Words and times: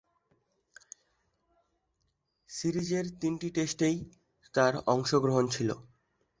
সিরিজের 2.49 3.05
তিনটি 3.21 3.47
টেস্টেই 3.55 3.97
তার 4.53 4.73
অংশগ্রহণ 4.87 5.45
ছিল। 5.47 5.69